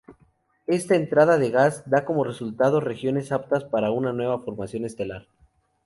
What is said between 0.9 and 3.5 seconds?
entrada de gas da como resultado regiones